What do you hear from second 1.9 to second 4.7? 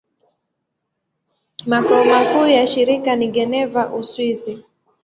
makuu ya shirika ni Geneva, Uswisi.